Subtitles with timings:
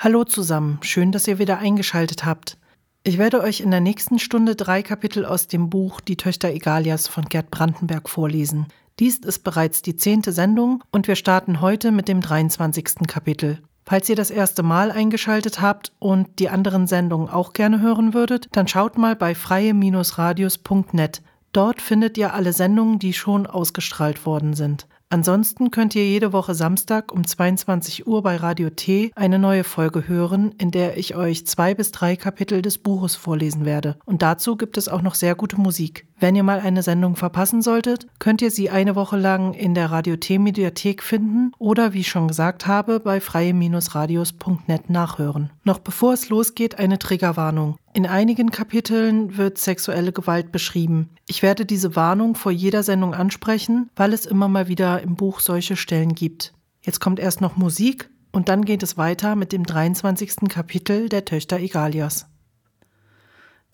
[0.00, 2.56] Hallo zusammen, schön, dass ihr wieder eingeschaltet habt.
[3.02, 7.08] Ich werde euch in der nächsten Stunde drei Kapitel aus dem Buch Die Töchter Egalias
[7.08, 8.68] von Gerd Brandenberg vorlesen.
[9.00, 13.08] Dies ist bereits die zehnte Sendung und wir starten heute mit dem 23.
[13.08, 13.58] Kapitel.
[13.86, 18.46] Falls ihr das erste Mal eingeschaltet habt und die anderen Sendungen auch gerne hören würdet,
[18.52, 21.22] dann schaut mal bei freie-radius.net.
[21.50, 24.86] Dort findet ihr alle Sendungen, die schon ausgestrahlt worden sind.
[25.10, 30.06] Ansonsten könnt ihr jede Woche Samstag um 22 Uhr bei Radio T eine neue Folge
[30.06, 33.96] hören, in der ich euch zwei bis drei Kapitel des Buches vorlesen werde.
[34.04, 36.06] Und dazu gibt es auch noch sehr gute Musik.
[36.20, 39.90] Wenn ihr mal eine Sendung verpassen solltet, könnt ihr sie eine Woche lang in der
[39.90, 45.50] Radio T Mediathek finden oder wie ich schon gesagt habe, bei freie-radios.net nachhören.
[45.64, 47.78] Noch bevor es losgeht, eine Triggerwarnung.
[47.94, 51.10] In einigen Kapiteln wird sexuelle Gewalt beschrieben.
[51.26, 55.40] Ich werde diese Warnung vor jeder Sendung ansprechen, weil es immer mal wieder im Buch
[55.40, 56.52] solche Stellen gibt.
[56.82, 60.48] Jetzt kommt erst noch Musik und dann geht es weiter mit dem 23.
[60.48, 62.26] Kapitel der Töchter Egalias.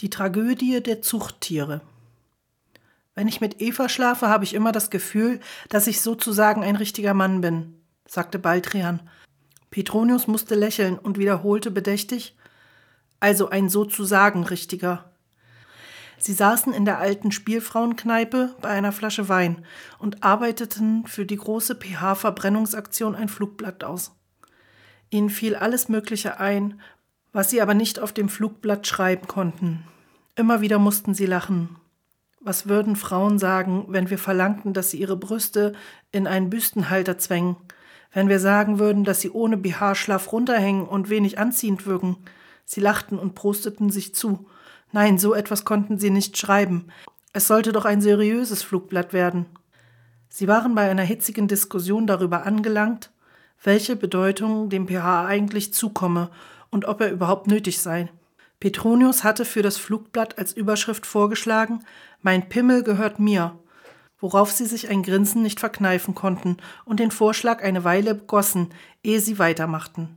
[0.00, 1.83] Die Tragödie der Zuchttiere.
[3.14, 7.14] Wenn ich mit Eva schlafe, habe ich immer das Gefühl, dass ich sozusagen ein richtiger
[7.14, 7.75] Mann bin,
[8.06, 9.00] sagte Baldrian.
[9.70, 12.36] Petronius musste lächeln und wiederholte bedächtig,
[13.25, 15.11] also ein sozusagen richtiger.
[16.19, 19.64] Sie saßen in der alten Spielfrauenkneipe bei einer Flasche Wein
[19.98, 24.14] und arbeiteten für die große pH-Verbrennungsaktion ein Flugblatt aus.
[25.08, 26.83] Ihnen fiel alles Mögliche ein,
[27.33, 29.84] was sie aber nicht auf dem Flugblatt schreiben konnten.
[30.36, 31.77] Immer wieder mussten sie lachen.
[32.41, 35.72] Was würden Frauen sagen, wenn wir verlangten, dass sie ihre Brüste
[36.12, 37.56] in einen Büstenhalter zwängen?
[38.12, 42.19] Wenn wir sagen würden, dass sie ohne BH schlaff runterhängen und wenig anziehend wirken?
[42.64, 44.46] Sie lachten und prosteten sich zu.
[44.92, 46.88] Nein, so etwas konnten sie nicht schreiben.
[47.32, 49.46] Es sollte doch ein seriöses Flugblatt werden.
[50.28, 53.10] Sie waren bei einer hitzigen Diskussion darüber angelangt,
[53.62, 56.30] welche Bedeutung dem pH eigentlich zukomme
[56.70, 58.10] und ob er überhaupt nötig sei.
[58.60, 61.84] Petronius hatte für das Flugblatt als Überschrift vorgeschlagen,
[62.22, 63.58] Mein Pimmel gehört mir,
[64.19, 68.70] worauf sie sich ein Grinsen nicht verkneifen konnten und den Vorschlag eine Weile begossen,
[69.03, 70.16] ehe sie weitermachten.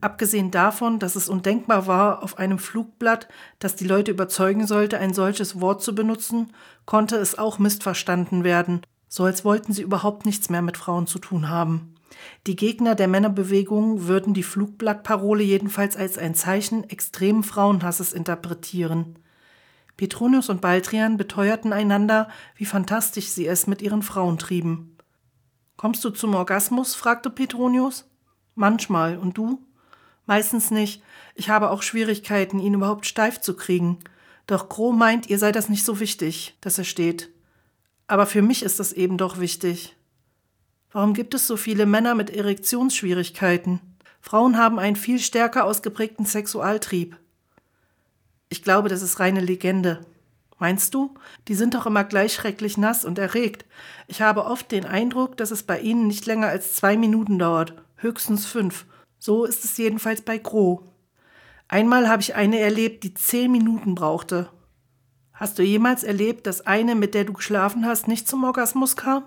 [0.00, 5.14] Abgesehen davon, dass es undenkbar war, auf einem Flugblatt, das die Leute überzeugen sollte, ein
[5.14, 6.52] solches Wort zu benutzen,
[6.84, 11.18] konnte es auch missverstanden werden, so als wollten sie überhaupt nichts mehr mit Frauen zu
[11.18, 11.94] tun haben.
[12.46, 19.18] Die Gegner der Männerbewegung würden die Flugblattparole jedenfalls als ein Zeichen extremen Frauenhasses interpretieren.
[19.96, 24.96] Petronius und Baldrian beteuerten einander, wie fantastisch sie es mit ihren Frauen trieben.
[25.76, 26.94] Kommst du zum Orgasmus?
[26.94, 28.08] fragte Petronius.
[28.54, 29.16] Manchmal.
[29.18, 29.62] Und du?
[30.26, 31.02] Meistens nicht.
[31.34, 33.98] Ich habe auch Schwierigkeiten, ihn überhaupt steif zu kriegen.
[34.46, 37.30] Doch Gro meint, ihr sei das nicht so wichtig, dass er steht.
[38.06, 39.96] Aber für mich ist das eben doch wichtig.
[40.92, 43.80] Warum gibt es so viele Männer mit Erektionsschwierigkeiten?
[44.20, 47.16] Frauen haben einen viel stärker ausgeprägten Sexualtrieb.
[48.48, 50.04] Ich glaube, das ist reine Legende.
[50.58, 51.14] Meinst du?
[51.48, 53.66] Die sind doch immer gleich schrecklich nass und erregt.
[54.06, 57.74] Ich habe oft den Eindruck, dass es bei ihnen nicht länger als zwei Minuten dauert,
[57.96, 58.86] höchstens fünf.
[59.26, 60.84] So ist es jedenfalls bei Gro.
[61.66, 64.48] Einmal habe ich eine erlebt, die zehn Minuten brauchte.
[65.32, 69.24] Hast du jemals erlebt, dass eine, mit der du geschlafen hast, nicht zum Orgasmus kam?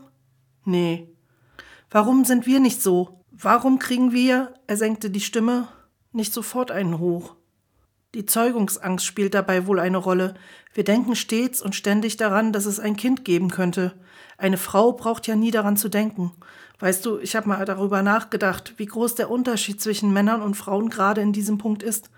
[0.63, 1.09] Nee.
[1.91, 3.25] Warum sind wir nicht so?
[3.31, 5.67] Warum kriegen wir, er senkte die Stimme,
[6.13, 7.35] nicht sofort einen hoch?
[8.13, 10.35] Die Zeugungsangst spielt dabei wohl eine Rolle.
[10.73, 13.99] Wir denken stets und ständig daran, dass es ein Kind geben könnte.
[14.39, 16.31] Eine Frau braucht ja nie daran zu denken.
[16.79, 20.89] Weißt du, ich habe mal darüber nachgedacht, wie groß der Unterschied zwischen Männern und Frauen
[20.89, 22.09] gerade in diesem Punkt ist.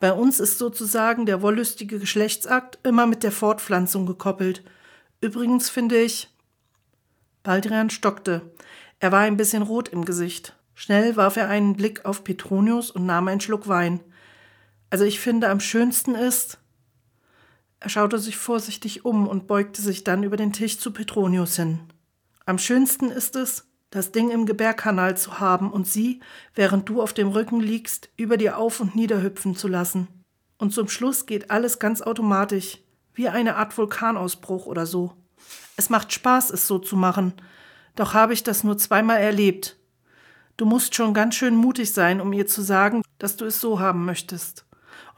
[0.00, 4.64] Bei uns ist sozusagen der wollüstige Geschlechtsakt immer mit der Fortpflanzung gekoppelt.
[5.20, 6.28] Übrigens finde ich.
[7.44, 8.42] Baldrian stockte.
[8.98, 10.56] Er war ein bisschen rot im Gesicht.
[10.74, 14.00] Schnell warf er einen Blick auf Petronius und nahm einen Schluck Wein.
[14.90, 16.58] Also ich finde, am schönsten ist.
[17.80, 21.80] Er schaute sich vorsichtig um und beugte sich dann über den Tisch zu Petronius hin.
[22.44, 26.20] Am schönsten ist es, das Ding im Gebärkanal zu haben und sie,
[26.54, 30.08] während du auf dem Rücken liegst, über dir auf und nieder hüpfen zu lassen.
[30.58, 32.78] Und zum Schluss geht alles ganz automatisch,
[33.14, 35.14] wie eine Art Vulkanausbruch oder so.
[35.76, 37.32] Es macht Spaß, es so zu machen,
[37.96, 39.76] doch habe ich das nur zweimal erlebt.
[40.56, 43.80] Du musst schon ganz schön mutig sein, um ihr zu sagen, dass du es so
[43.80, 44.66] haben möchtest.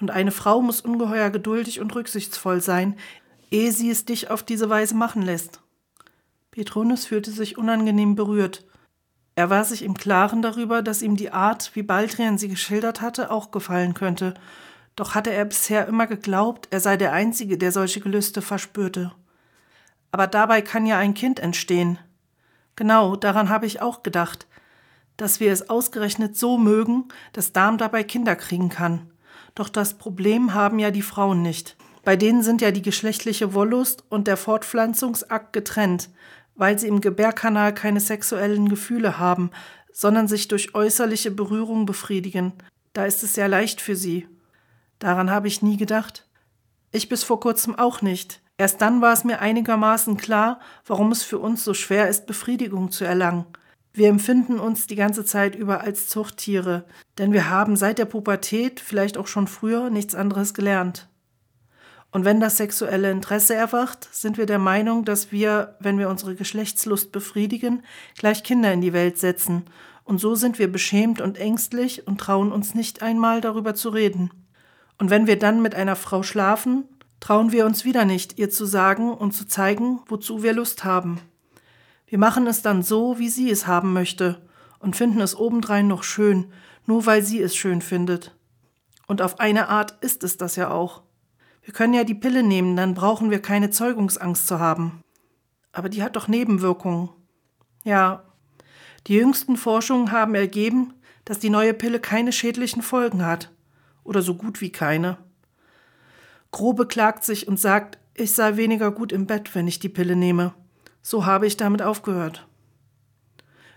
[0.03, 2.97] Und eine Frau muss ungeheuer geduldig und rücksichtsvoll sein,
[3.53, 5.61] ehe sie es dich auf diese Weise machen lässt.
[6.51, 8.67] Petronius fühlte sich unangenehm berührt.
[9.37, 13.31] Er war sich im Klaren darüber, dass ihm die Art, wie Baldrian sie geschildert hatte,
[13.31, 14.35] auch gefallen könnte.
[14.97, 19.13] Doch hatte er bisher immer geglaubt, er sei der Einzige, der solche Gelüste verspürte.
[20.11, 22.01] Aber dabei kann ja ein Kind entstehen.
[22.75, 24.49] Genau, daran habe ich auch gedacht.
[25.17, 29.12] dass wir es ausgerechnet so mögen, dass Darm dabei Kinder kriegen kann.
[29.55, 31.77] Doch das Problem haben ja die Frauen nicht.
[32.05, 36.11] Bei denen sind ja die geschlechtliche Wollust und der Fortpflanzungsakt getrennt,
[36.55, 39.51] weil sie im Gebärkanal keine sexuellen Gefühle haben,
[39.93, 42.53] sondern sich durch äußerliche Berührung befriedigen.
[42.93, 44.27] Da ist es sehr leicht für sie.
[44.99, 46.27] Daran habe ich nie gedacht.
[46.91, 48.41] Ich bis vor kurzem auch nicht.
[48.59, 52.91] Erst dann war es mir einigermaßen klar, warum es für uns so schwer ist, Befriedigung
[52.91, 53.47] zu erlangen.
[53.95, 56.85] Wir empfinden uns die ganze Zeit über als Zuchttiere,
[57.19, 61.09] denn wir haben seit der Pubertät, vielleicht auch schon früher, nichts anderes gelernt.
[62.11, 66.35] Und wenn das sexuelle Interesse erwacht, sind wir der Meinung, dass wir, wenn wir unsere
[66.35, 67.83] Geschlechtslust befriedigen,
[68.17, 69.65] gleich Kinder in die Welt setzen.
[70.05, 74.31] Und so sind wir beschämt und ängstlich und trauen uns nicht einmal darüber zu reden.
[74.99, 76.85] Und wenn wir dann mit einer Frau schlafen,
[77.21, 81.21] trauen wir uns wieder nicht, ihr zu sagen und zu zeigen, wozu wir Lust haben.
[82.13, 84.47] Wir machen es dann so, wie sie es haben möchte
[84.81, 86.53] und finden es obendrein noch schön,
[86.85, 88.37] nur weil sie es schön findet.
[89.07, 91.05] Und auf eine Art ist es das ja auch.
[91.63, 95.01] Wir können ja die Pille nehmen, dann brauchen wir keine Zeugungsangst zu haben.
[95.73, 97.09] Aber die hat doch Nebenwirkungen.
[97.83, 98.25] Ja,
[99.07, 100.93] die jüngsten Forschungen haben ergeben,
[101.25, 103.51] dass die neue Pille keine schädlichen Folgen hat.
[104.05, 105.17] Oder so gut wie keine.
[106.51, 110.15] Grobe klagt sich und sagt, ich sei weniger gut im Bett, wenn ich die Pille
[110.15, 110.53] nehme.
[111.03, 112.47] So habe ich damit aufgehört.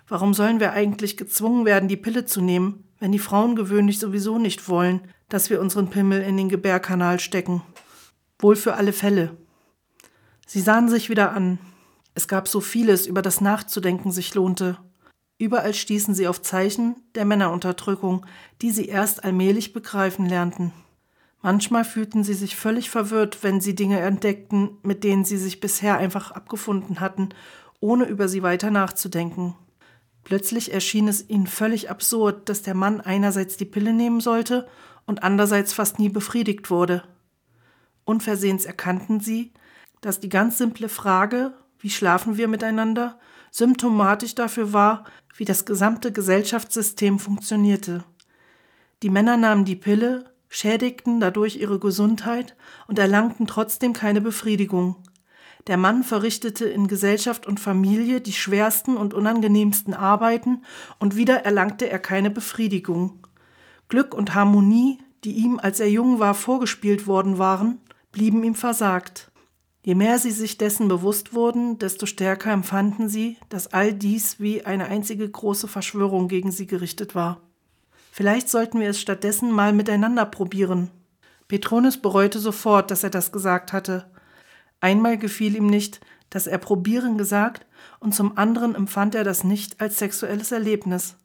[0.07, 4.37] Warum sollen wir eigentlich gezwungen werden, die Pille zu nehmen, wenn die Frauen gewöhnlich sowieso
[4.37, 7.63] nicht wollen, dass wir unseren Pimmel in den Gebärkanal stecken?
[8.37, 9.35] Wohl für alle Fälle.
[10.45, 11.57] Sie sahen sich wieder an.
[12.13, 14.77] Es gab so vieles, über das nachzudenken sich lohnte.
[15.37, 18.25] Überall stießen sie auf Zeichen der Männerunterdrückung,
[18.61, 20.71] die sie erst allmählich begreifen lernten.
[21.41, 25.97] Manchmal fühlten sie sich völlig verwirrt, wenn sie Dinge entdeckten, mit denen sie sich bisher
[25.97, 27.29] einfach abgefunden hatten,
[27.79, 29.55] ohne über sie weiter nachzudenken.
[30.23, 34.67] Plötzlich erschien es ihnen völlig absurd, dass der Mann einerseits die Pille nehmen sollte
[35.05, 37.03] und andererseits fast nie befriedigt wurde.
[38.05, 39.53] Unversehens erkannten sie,
[40.01, 43.19] dass die ganz simple Frage, wie schlafen wir miteinander,
[43.51, 45.05] symptomatisch dafür war,
[45.35, 48.03] wie das gesamte Gesellschaftssystem funktionierte.
[49.03, 52.55] Die Männer nahmen die Pille, schädigten dadurch ihre Gesundheit
[52.87, 54.95] und erlangten trotzdem keine Befriedigung.
[55.67, 60.63] Der Mann verrichtete in Gesellschaft und Familie die schwersten und unangenehmsten Arbeiten
[60.97, 63.19] und wieder erlangte er keine Befriedigung.
[63.89, 67.79] Glück und Harmonie, die ihm, als er jung war, vorgespielt worden waren,
[68.13, 69.31] blieben ihm versagt.
[69.83, 74.65] Je mehr sie sich dessen bewusst wurden, desto stärker empfanden sie, dass all dies wie
[74.65, 77.44] eine einzige große Verschwörung gegen sie gerichtet war.
[78.17, 80.89] Vielleicht sollten wir es stattdessen mal miteinander probieren.
[81.49, 84.09] Petronius bereute sofort, dass er das gesagt hatte.
[84.79, 87.65] Einmal gefiel ihm nicht, dass er probieren gesagt,
[87.99, 91.17] und zum anderen empfand er das nicht als sexuelles Erlebnis.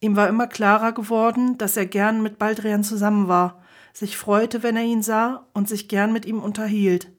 [0.00, 4.78] Ihm war immer klarer geworden, dass er gern mit Baldrian zusammen war, sich freute, wenn
[4.78, 7.12] er ihn sah und sich gern mit ihm unterhielt.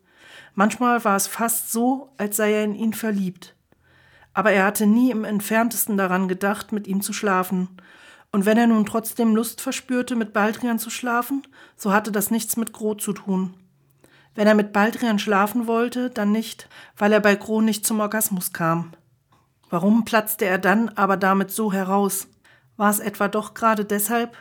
[0.55, 3.55] Manchmal war es fast so, als sei er in ihn verliebt.
[4.33, 7.69] Aber er hatte nie im entferntesten daran gedacht, mit ihm zu schlafen.
[8.31, 11.43] Und wenn er nun trotzdem Lust verspürte, mit Baldrian zu schlafen,
[11.75, 13.53] so hatte das nichts mit Gro zu tun.
[14.35, 18.53] Wenn er mit Baldrian schlafen wollte, dann nicht, weil er bei Gro nicht zum Orgasmus
[18.53, 18.93] kam.
[19.69, 22.27] Warum platzte er dann aber damit so heraus?
[22.75, 24.37] War es etwa doch gerade deshalb,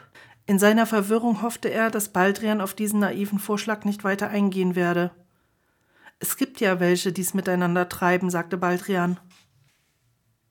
[0.47, 5.11] in seiner Verwirrung hoffte er, dass Baldrian auf diesen naiven Vorschlag nicht weiter eingehen werde.
[6.21, 9.19] Es gibt ja welche, die es miteinander treiben, sagte Baldrian.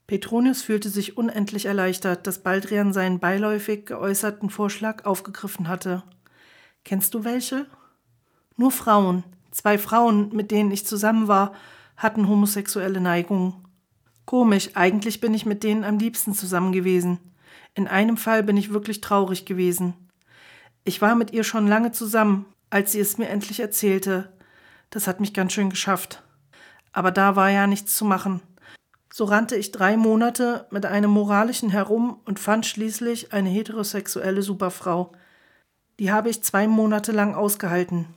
[0.06, 6.04] Petronius fühlte sich unendlich erleichtert, dass Baldrian seinen beiläufig geäußerten Vorschlag aufgegriffen hatte.
[6.84, 7.66] Kennst du welche?
[8.56, 9.24] Nur Frauen.
[9.50, 11.52] Zwei Frauen, mit denen ich zusammen war,
[11.96, 13.54] hatten homosexuelle Neigungen.
[14.26, 17.18] Komisch, eigentlich bin ich mit denen am liebsten zusammen gewesen.
[17.74, 19.94] In einem Fall bin ich wirklich traurig gewesen.
[20.84, 24.32] Ich war mit ihr schon lange zusammen, als sie es mir endlich erzählte.
[24.90, 26.22] Das hat mich ganz schön geschafft.
[26.92, 28.40] Aber da war ja nichts zu machen.
[29.16, 35.10] So rannte ich drei Monate mit einem moralischen herum und fand schließlich eine heterosexuelle Superfrau.
[35.98, 38.08] Die habe ich zwei Monate lang ausgehalten.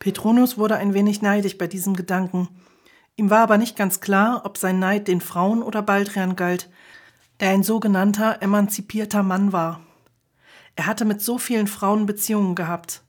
[0.00, 2.48] Petronius wurde ein wenig neidisch bei diesem Gedanken.
[3.14, 6.68] Ihm war aber nicht ganz klar, ob sein Neid den Frauen oder Baldrian galt,
[7.38, 9.82] der ein sogenannter emanzipierter Mann war.
[10.74, 13.04] Er hatte mit so vielen Frauen Beziehungen gehabt.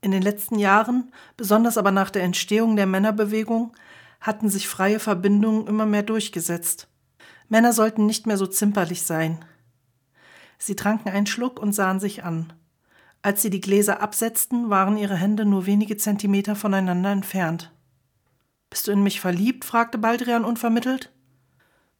[0.00, 3.74] In den letzten Jahren, besonders aber nach der Entstehung der Männerbewegung,
[4.20, 6.88] hatten sich freie Verbindungen immer mehr durchgesetzt.
[7.48, 9.44] Männer sollten nicht mehr so zimperlich sein.
[10.58, 12.52] Sie tranken einen Schluck und sahen sich an.
[13.22, 17.72] Als sie die Gläser absetzten, waren ihre Hände nur wenige Zentimeter voneinander entfernt.
[18.70, 19.64] Bist du in mich verliebt?
[19.64, 21.12] fragte Baldrian unvermittelt.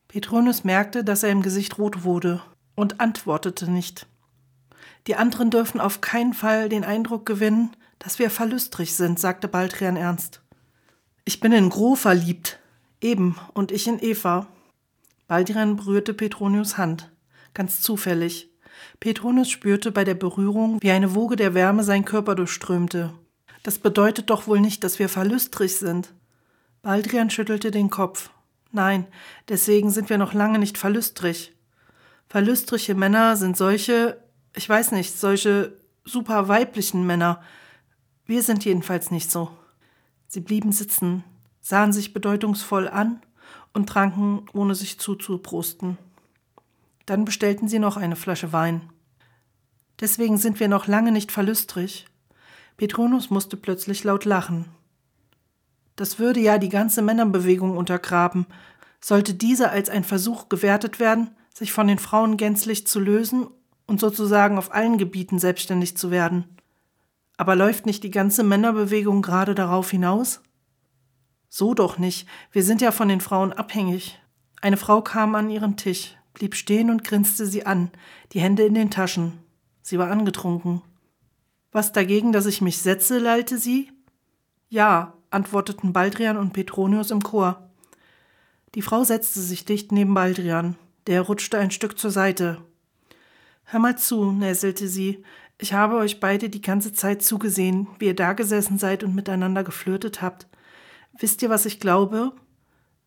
[0.08, 2.42] Petronius merkte, dass er im Gesicht rot wurde
[2.74, 4.06] und antwortete nicht.
[5.06, 9.96] Die anderen dürfen auf keinen Fall den Eindruck gewinnen, dass wir verlüstrig sind, sagte Baldrian
[9.96, 10.42] ernst.
[11.28, 12.60] Ich bin in Gro verliebt.
[13.00, 14.46] Eben, und ich in Eva.
[15.26, 17.10] Baldrian berührte Petronius Hand.
[17.52, 18.48] Ganz zufällig.
[19.00, 23.12] Petronius spürte bei der Berührung, wie eine Woge der Wärme seinen Körper durchströmte.
[23.64, 26.14] Das bedeutet doch wohl nicht, dass wir verlüstrig sind.
[26.82, 28.30] Baldrian schüttelte den Kopf.
[28.70, 29.08] Nein,
[29.48, 31.56] deswegen sind wir noch lange nicht verlüstrig.
[32.28, 34.22] Verlüstrige Männer sind solche,
[34.54, 37.42] ich weiß nicht, solche super weiblichen Männer.
[38.26, 39.50] Wir sind jedenfalls nicht so.
[40.28, 41.24] Sie blieben sitzen,
[41.60, 43.20] sahen sich bedeutungsvoll an
[43.72, 45.98] und tranken, ohne sich zuzuprusten.
[47.06, 48.90] Dann bestellten sie noch eine Flasche Wein.
[50.00, 52.06] Deswegen sind wir noch lange nicht verlüstrig.
[52.76, 54.66] Petronus musste plötzlich laut lachen.
[55.94, 58.46] Das würde ja die ganze Männerbewegung untergraben,
[59.00, 63.46] sollte diese als ein Versuch gewertet werden, sich von den Frauen gänzlich zu lösen
[63.86, 66.44] und sozusagen auf allen Gebieten selbstständig zu werden.
[67.36, 70.40] Aber läuft nicht die ganze Männerbewegung gerade darauf hinaus?
[71.48, 74.20] So doch nicht, wir sind ja von den Frauen abhängig.
[74.60, 77.90] Eine Frau kam an ihren Tisch, blieb stehen und grinste sie an,
[78.32, 79.38] die Hände in den Taschen.
[79.82, 80.82] Sie war angetrunken.
[81.72, 83.92] Was dagegen, dass ich mich setze, lallte sie?
[84.68, 87.70] Ja, antworteten Baldrian und Petronius im Chor.
[88.74, 90.76] Die Frau setzte sich dicht neben Baldrian.
[91.06, 92.62] Der rutschte ein Stück zur Seite.
[93.64, 95.24] Hör mal zu, näselte sie.
[95.58, 100.20] Ich habe euch beide die ganze Zeit zugesehen, wie ihr dagesessen seid und miteinander geflirtet
[100.20, 100.46] habt.
[101.18, 102.32] Wisst ihr, was ich glaube?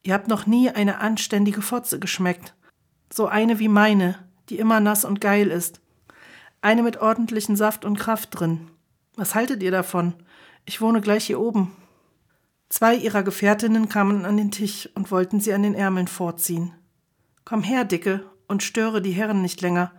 [0.01, 2.55] Ihr habt noch nie eine anständige Fotze geschmeckt.
[3.11, 4.15] So eine wie meine,
[4.49, 5.79] die immer nass und geil ist.
[6.61, 8.67] Eine mit ordentlichen Saft und Kraft drin.
[9.15, 10.13] Was haltet ihr davon?
[10.65, 11.75] Ich wohne gleich hier oben.
[12.69, 16.73] Zwei ihrer Gefährtinnen kamen an den Tisch und wollten sie an den Ärmeln vorziehen.
[17.45, 19.91] Komm her, Dicke, und störe die Herren nicht länger.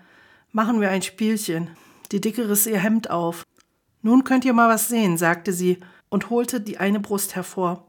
[0.53, 1.71] Machen wir ein Spielchen.
[2.13, 3.45] Die Dicke riss ihr Hemd auf.
[4.03, 7.87] Nun könnt ihr mal was sehen, sagte sie und holte die eine Brust hervor.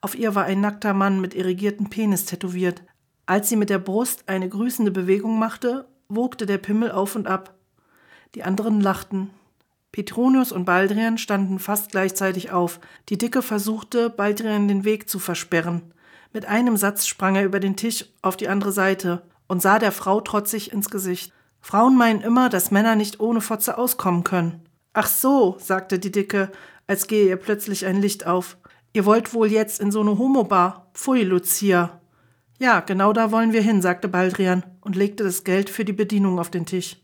[0.00, 2.82] Auf ihr war ein nackter Mann mit irrigiertem Penis tätowiert.
[3.26, 7.54] Als sie mit der Brust eine grüßende Bewegung machte, wogte der Pimmel auf und ab.
[8.34, 9.30] Die anderen lachten.
[9.92, 12.80] Petronius und Baldrian standen fast gleichzeitig auf.
[13.08, 15.94] Die Dicke versuchte, Baldrian den Weg zu versperren.
[16.32, 19.92] Mit einem Satz sprang er über den Tisch auf die andere Seite und sah der
[19.92, 21.32] Frau trotzig ins Gesicht.
[21.64, 24.60] Frauen meinen immer, dass Männer nicht ohne Fotze auskommen können.
[24.92, 26.52] Ach so, sagte die Dicke,
[26.86, 28.58] als gehe ihr plötzlich ein Licht auf.
[28.92, 30.90] Ihr wollt wohl jetzt in so eine Homobar.
[30.92, 32.02] Pfui, Lucia.
[32.58, 36.38] Ja, genau da wollen wir hin, sagte Baldrian und legte das Geld für die Bedienung
[36.38, 36.98] auf den Tisch.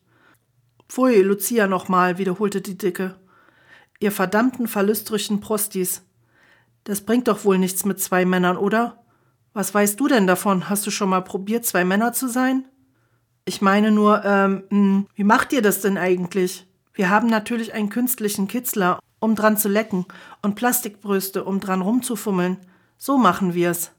[0.91, 3.17] Pfui, Lucia nochmal, wiederholte die Dicke.
[3.99, 6.03] Ihr verdammten verlüstrigen Prostis.
[6.85, 9.03] Das bringt doch wohl nichts mit zwei Männern, oder?
[9.55, 10.69] Was weißt du denn davon?
[10.69, 12.67] Hast du schon mal probiert, zwei Männer zu sein?
[13.45, 16.67] Ich meine nur, ähm, hm, wie macht ihr das denn eigentlich?
[16.93, 20.07] Wir haben natürlich einen künstlichen Kitzler um dran zu lecken,
[20.43, 22.57] und Plastikbrüste, um dran rumzufummeln.
[22.97, 23.93] So machen wir's.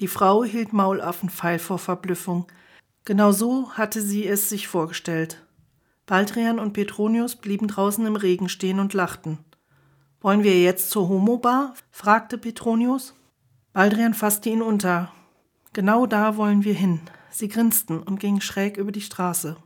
[0.00, 2.46] Die Frau hielt Maulaffenpfeil vor Verblüffung.
[3.04, 5.44] Genau so hatte sie es sich vorgestellt.
[6.06, 9.38] Baldrian und Petronius blieben draußen im Regen stehen und lachten.
[10.20, 11.74] Wollen wir jetzt zur Homobar?
[11.90, 13.14] fragte Petronius.
[13.72, 15.12] Baldrian fasste ihn unter.
[15.72, 17.00] Genau da wollen wir hin.
[17.38, 19.56] Sie grinsten und gingen schräg über die Straße.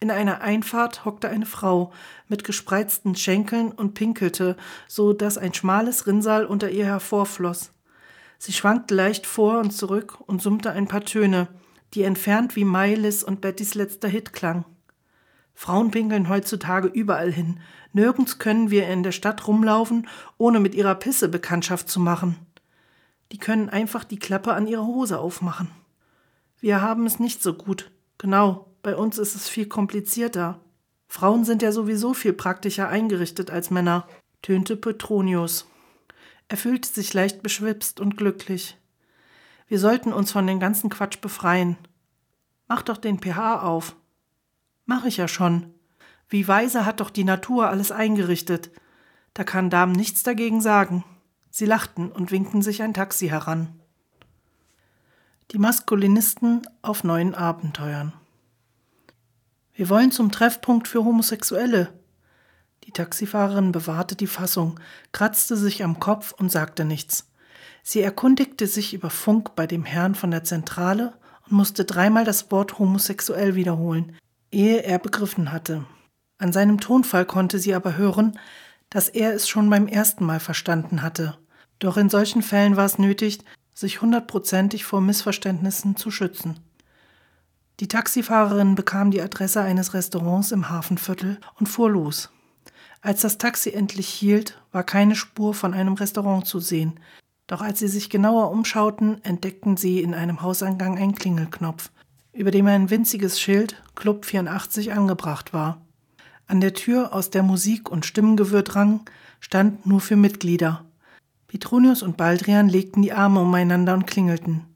[0.00, 1.92] In einer Einfahrt hockte eine Frau
[2.26, 4.56] mit gespreizten Schenkeln und pinkelte,
[4.88, 7.70] so dass ein schmales Rinnsal unter ihr hervorfloss.
[8.38, 11.46] Sie schwankte leicht vor und zurück und summte ein paar Töne,
[11.94, 14.64] die entfernt wie Mailis und Bettys letzter Hit klang.
[15.54, 17.60] Frauen pinkeln heutzutage überall hin.
[17.92, 22.34] Nirgends können wir in der Stadt rumlaufen, ohne mit ihrer Pisse Bekanntschaft zu machen.
[23.30, 25.68] Die können einfach die Klappe an ihrer Hose aufmachen.
[26.60, 27.90] Wir haben es nicht so gut.
[28.18, 30.60] Genau, bei uns ist es viel komplizierter.
[31.08, 34.06] Frauen sind ja sowieso viel praktischer eingerichtet als Männer,
[34.42, 35.66] tönte Petronius.
[36.48, 38.76] Er fühlte sich leicht beschwipst und glücklich.
[39.68, 41.78] Wir sollten uns von dem ganzen Quatsch befreien.
[42.68, 43.96] Mach doch den pH auf.
[44.84, 45.72] Mach ich ja schon.
[46.28, 48.70] Wie weise hat doch die Natur alles eingerichtet.
[49.32, 51.04] Da kann Damen nichts dagegen sagen.
[51.50, 53.79] Sie lachten und winkten sich ein Taxi heran.
[55.52, 58.12] Die Maskulinisten auf neuen Abenteuern.
[59.74, 61.92] Wir wollen zum Treffpunkt für Homosexuelle.
[62.84, 64.78] Die Taxifahrerin bewahrte die Fassung,
[65.10, 67.32] kratzte sich am Kopf und sagte nichts.
[67.82, 71.14] Sie erkundigte sich über Funk bei dem Herrn von der Zentrale
[71.46, 74.16] und musste dreimal das Wort homosexuell wiederholen,
[74.52, 75.84] ehe er begriffen hatte.
[76.38, 78.38] An seinem Tonfall konnte sie aber hören,
[78.88, 81.38] dass er es schon beim ersten Mal verstanden hatte.
[81.80, 83.40] Doch in solchen Fällen war es nötig,
[83.74, 86.60] sich hundertprozentig vor Missverständnissen zu schützen.
[87.80, 92.30] Die Taxifahrerin bekam die Adresse eines Restaurants im Hafenviertel und fuhr los.
[93.00, 97.00] Als das Taxi endlich hielt, war keine Spur von einem Restaurant zu sehen,
[97.46, 101.90] doch als sie sich genauer umschauten, entdeckten sie in einem Hauseingang einen Klingelknopf,
[102.32, 105.80] über dem ein winziges Schild Club 84 angebracht war.
[106.46, 109.00] An der Tür, aus der Musik und Stimmengewirr drang,
[109.40, 110.84] stand nur für Mitglieder.
[111.50, 114.66] Petronius und Baldrian legten die Arme umeinander und klingelten.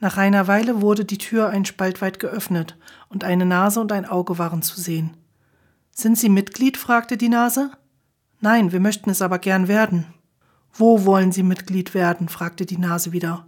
[0.00, 2.76] Nach einer Weile wurde die Tür ein Spalt weit geöffnet,
[3.08, 5.16] und eine Nase und ein Auge waren zu sehen.
[5.92, 6.76] Sind Sie Mitglied?
[6.76, 7.70] fragte die Nase.
[8.38, 10.08] Nein, wir möchten es aber gern werden.
[10.74, 12.28] Wo wollen Sie Mitglied werden?
[12.28, 13.46] fragte die Nase wieder.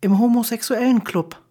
[0.00, 1.42] Im homosexuellen Club.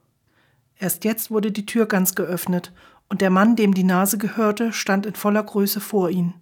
[0.78, 2.72] Erst jetzt wurde die Tür ganz geöffnet,
[3.10, 6.34] und der Mann, dem die Nase gehörte, stand in voller Größe vor ihnen.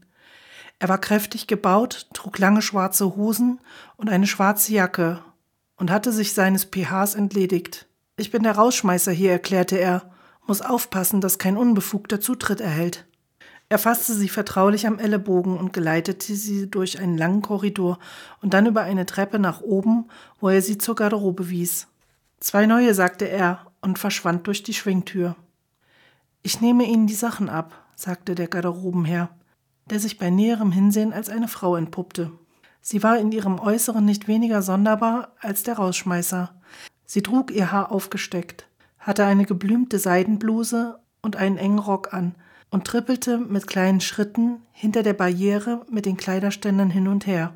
[0.80, 3.60] Er war kräftig gebaut, trug lange schwarze Hosen
[3.96, 5.24] und eine schwarze Jacke
[5.76, 7.88] und hatte sich seines PHs entledigt.
[8.16, 10.12] Ich bin der Rausschmeißer hier, erklärte er,
[10.46, 13.06] muss aufpassen, dass kein Unbefugter Zutritt erhält.
[13.70, 18.00] Er fasste sie vertraulich am Ellenbogen und geleitete sie durch einen langen Korridor
[18.42, 20.06] und dann über eine Treppe nach oben,
[20.40, 21.88] wo er sie zur Garderobe wies.
[22.40, 25.36] Zwei neue, sagte er und verschwand durch die Schwingtür.
[26.44, 29.30] Ich nehme Ihnen die Sachen ab, sagte der Garderobenherr,
[29.90, 32.32] der sich bei näherem Hinsehen als eine Frau entpuppte.
[32.82, 36.54] Sie war in ihrem Äußeren nicht weniger sonderbar als der Rausschmeißer.
[37.06, 38.68] Sie trug ihr Haar aufgesteckt,
[39.00, 42.36] hatte eine geblümte Seidenbluse und einen engen Rock an
[42.70, 47.54] und trippelte mit kleinen Schritten hinter der Barriere mit den Kleiderständern hin und her.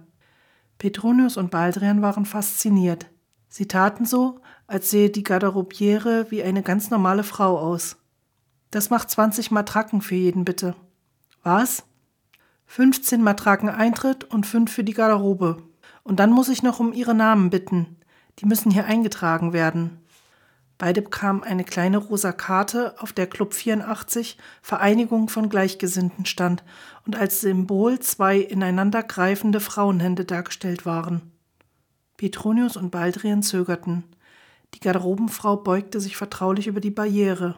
[0.78, 3.10] Petronius und Baldrian waren fasziniert.
[3.50, 7.98] Sie taten so, als sehe die Garderobiere wie eine ganz normale Frau aus.
[8.72, 10.76] Das macht 20 Matraken für jeden, bitte.
[11.44, 11.84] Was?
[12.74, 15.62] 15 Matraken Eintritt und 5 für die Garderobe.
[16.04, 17.98] Und dann muss ich noch um ihre Namen bitten.
[18.40, 20.00] Die müssen hier eingetragen werden.
[20.78, 26.64] Beide bekamen eine kleine rosa Karte, auf der Club 84 Vereinigung von Gleichgesinnten stand
[27.06, 31.34] und als Symbol zwei ineinandergreifende Frauenhände dargestellt waren.
[32.16, 34.06] Petronius und Baldrian zögerten.
[34.76, 37.58] Die Garderobenfrau beugte sich vertraulich über die Barriere.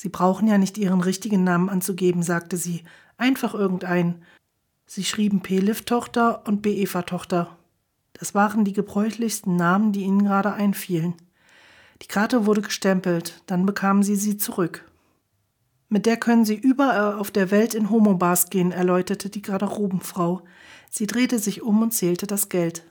[0.00, 2.84] Sie brauchen ja nicht Ihren richtigen Namen anzugeben, sagte sie.
[3.18, 4.22] Einfach irgendeinen.
[4.86, 7.54] Sie schrieben P-Liv-Tochter und B-Eva-Tochter.
[8.14, 11.16] Das waren die gebräuchlichsten Namen, die ihnen gerade einfielen.
[12.00, 14.90] Die Karte wurde gestempelt, dann bekamen sie sie zurück.
[15.90, 20.40] Mit der können Sie überall auf der Welt in Homobars gehen, erläuterte die Garderobenfrau.
[20.88, 22.84] Sie drehte sich um und zählte das Geld.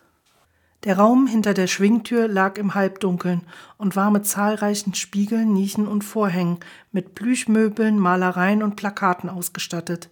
[0.85, 3.41] Der Raum hinter der Schwingtür lag im Halbdunkeln
[3.77, 6.59] und war mit zahlreichen Spiegeln, Nischen und Vorhängen,
[6.93, 10.09] mit Plüschmöbeln, Malereien und Plakaten ausgestattet.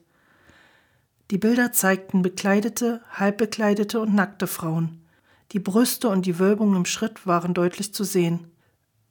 [1.32, 5.02] Die Bilder zeigten bekleidete, halbbekleidete und nackte Frauen.
[5.54, 8.52] Die Brüste und die Wölbung im Schritt waren deutlich zu sehen.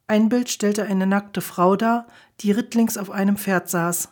[0.09, 2.07] Ein Bild stellte eine nackte Frau dar,
[2.41, 4.11] die rittlings auf einem Pferd saß.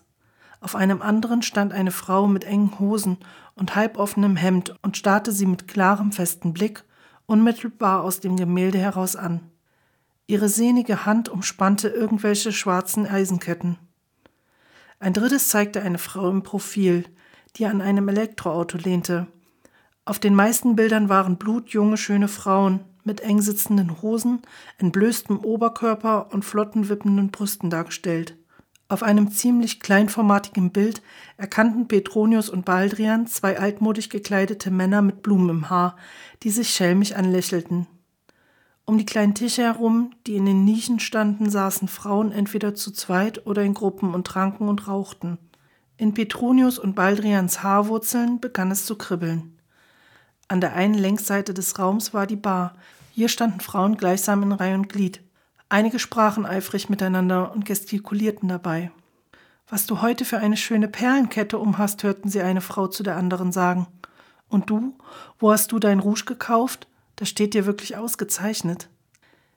[0.61, 3.18] Auf einem anderen stand eine Frau mit engen Hosen
[3.54, 6.85] und halboffenem Hemd und starrte sie mit klarem, festen Blick
[7.27, 9.41] unmittelbar aus dem Gemälde heraus an.
[10.27, 13.79] Ihre sehnige Hand umspannte irgendwelche schwarzen Eisenketten.
[14.99, 17.05] Ein drittes zeigte eine Frau im Profil,
[17.57, 19.27] die an einem Elektroauto lehnte.
[20.07, 24.41] Auf den meisten Bildern waren blutjunge, schöne Frauen mit eng sitzenden Hosen,
[24.79, 28.37] entblößtem Oberkörper und flotten wippenden Brüsten dargestellt.
[28.94, 31.02] Auf einem ziemlich kleinformatigen Bild
[31.37, 35.96] erkannten Petronius und Baldrian zwei altmodisch gekleidete Männer mit Blumen im Haar,
[36.44, 37.88] die sich schelmisch anlächelten.
[38.85, 43.48] Um die kleinen Tische herum, die in den Nischen standen, saßen Frauen entweder zu zweit
[43.48, 45.38] oder in Gruppen und tranken und rauchten.
[45.96, 49.59] In Petronius und Baldrians Haarwurzeln begann es zu kribbeln.
[50.46, 52.76] An der einen Längsseite des Raums war die Bar.
[53.11, 55.20] Hier standen Frauen gleichsam in Reihe und Glied.
[55.68, 58.90] Einige sprachen eifrig miteinander und gestikulierten dabei.
[59.68, 63.50] Was du heute für eine schöne Perlenkette umhast, hörten sie eine Frau zu der anderen
[63.50, 63.87] sagen.
[64.48, 64.96] Und du,
[65.38, 66.87] wo hast du dein Rouge gekauft?
[67.16, 68.88] Das steht dir wirklich ausgezeichnet.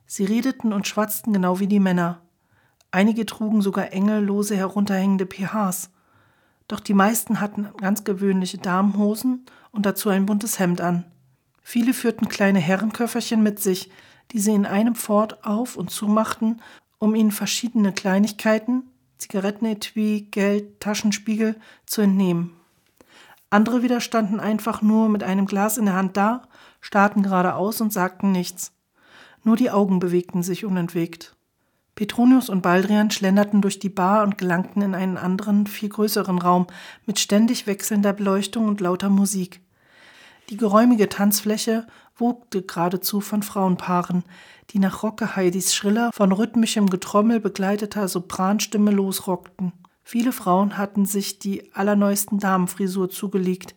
[0.05, 2.21] Sie redeten und schwatzten genau wie die Männer.
[2.91, 5.89] Einige trugen sogar enge, lose herunterhängende PHs.
[6.69, 11.05] Doch die meisten hatten ganz gewöhnliche Damenhosen und dazu ein buntes Hemd an.
[11.61, 13.91] Viele führten kleine Herrenköfferchen mit sich,
[14.31, 16.61] die sie in einem Fort auf und zumachten,
[16.99, 18.83] um ihnen verschiedene Kleinigkeiten,
[19.17, 22.53] Zigarettenetui, Geld, Taschenspiegel, zu entnehmen.
[23.49, 26.43] Andere wieder standen einfach nur mit einem Glas in der Hand da,
[26.81, 28.73] starrten geradeaus und sagten nichts.
[29.43, 31.35] Nur die Augen bewegten sich unentwegt.
[31.95, 36.67] Petronius und Baldrian schlenderten durch die Bar und gelangten in einen anderen, viel größeren Raum
[37.05, 39.61] mit ständig wechselnder Beleuchtung und lauter Musik.
[40.49, 44.23] Die geräumige Tanzfläche wogte geradezu von Frauenpaaren,
[44.69, 49.73] die nach Rocke Heidis schriller, von rhythmischem Getrommel begleiteter Sopranstimme losrockten.
[50.03, 53.75] Viele Frauen hatten sich die allerneuesten Damenfrisur zugelegt.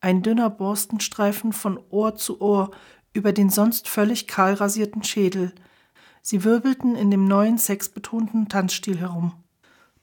[0.00, 2.70] Ein dünner Borstenstreifen von Ohr zu Ohr
[3.12, 5.52] über den sonst völlig kahl rasierten Schädel.
[6.22, 9.32] Sie wirbelten in dem neuen sexbetonten Tanzstil herum.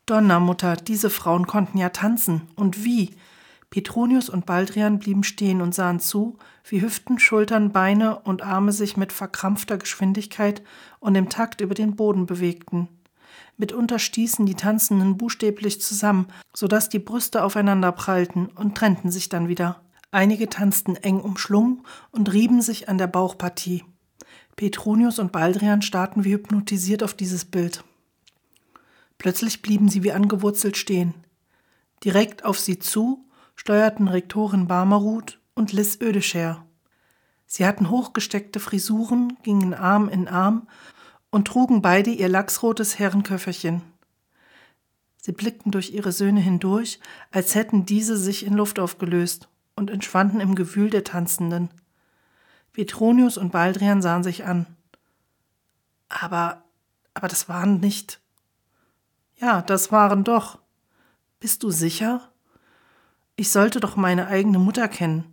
[0.05, 2.49] Donnermutter, diese Frauen konnten ja tanzen.
[2.55, 3.15] Und wie?
[3.73, 8.97] Petronius und Baldrian blieben stehen und sahen zu, wie Hüften, Schultern, Beine und Arme sich
[8.97, 10.61] mit verkrampfter Geschwindigkeit
[10.99, 12.87] und im Takt über den Boden bewegten.
[13.57, 19.27] Mitunter stießen die Tanzenden buchstäblich zusammen, so dass die Brüste aufeinander prallten und trennten sich
[19.27, 19.81] dann wieder.
[20.11, 21.81] Einige tanzten eng umschlungen
[22.11, 23.83] und rieben sich an der Bauchpartie.
[24.55, 27.83] Petronius und Baldrian starrten wie hypnotisiert auf dieses Bild.
[29.17, 31.15] Plötzlich blieben sie wie angewurzelt stehen.
[32.03, 33.25] Direkt auf sie zu
[33.63, 36.65] steuerten Rektorin Barmerud und Liz Ödescher.
[37.45, 40.67] Sie hatten hochgesteckte Frisuren, gingen Arm in Arm
[41.29, 43.81] und trugen beide ihr lachsrotes Herrenköfferchen.
[45.15, 46.99] Sie blickten durch ihre Söhne hindurch,
[47.31, 49.47] als hätten diese sich in Luft aufgelöst
[49.77, 51.69] und entschwanden im Gewühl der Tanzenden.
[52.73, 54.65] Petronius und Baldrian sahen sich an.
[56.09, 56.65] Aber,
[57.13, 58.19] aber das waren nicht.
[59.37, 60.59] Ja, das waren doch.
[61.39, 62.32] Bist du sicher?
[63.35, 65.25] Ich sollte doch meine eigene Mutter kennen.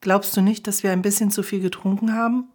[0.00, 2.48] Glaubst du nicht, dass wir ein bisschen zu viel getrunken haben?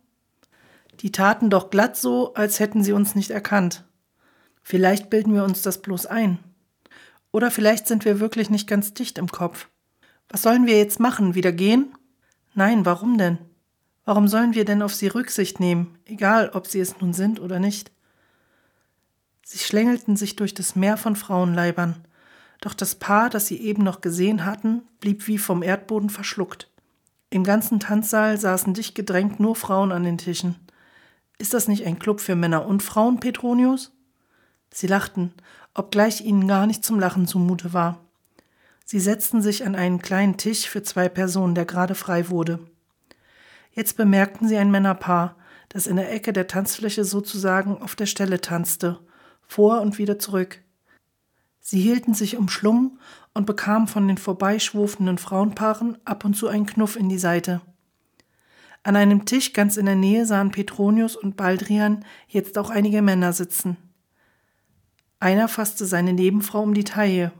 [0.99, 3.85] Die taten doch glatt so, als hätten sie uns nicht erkannt.
[4.63, 6.39] Vielleicht bilden wir uns das bloß ein.
[7.31, 9.67] Oder vielleicht sind wir wirklich nicht ganz dicht im Kopf.
[10.29, 11.35] Was sollen wir jetzt machen?
[11.35, 11.93] Wieder gehen?
[12.55, 13.37] Nein, warum denn?
[14.05, 17.59] Warum sollen wir denn auf sie Rücksicht nehmen, egal ob sie es nun sind oder
[17.59, 17.91] nicht?
[19.43, 22.06] Sie schlängelten sich durch das Meer von Frauenleibern,
[22.61, 26.69] doch das Paar, das sie eben noch gesehen hatten, blieb wie vom Erdboden verschluckt.
[27.29, 30.55] Im ganzen Tanzsaal saßen dicht gedrängt nur Frauen an den Tischen.
[31.37, 33.91] Ist das nicht ein Club für Männer und Frauen, Petronius?
[34.71, 35.33] Sie lachten,
[35.73, 37.99] obgleich ihnen gar nicht zum Lachen zumute war.
[38.85, 42.59] Sie setzten sich an einen kleinen Tisch für zwei Personen, der gerade frei wurde.
[43.73, 45.35] Jetzt bemerkten sie ein Männerpaar,
[45.69, 48.99] das in der Ecke der Tanzfläche sozusagen auf der Stelle tanzte,
[49.45, 50.61] vor und wieder zurück.
[51.69, 52.97] Sie hielten sich umschlungen
[53.33, 57.59] und bekamen von den vorbeischwurfenden Frauenpaaren ab und zu einen Knuff in die Seite.
[58.83, 63.33] An einem Tisch ganz in der Nähe sahen Petronius und Baldrian jetzt auch einige Männer
[63.33, 63.75] sitzen.
[65.19, 67.33] Einer fasste seine Nebenfrau um die Taille,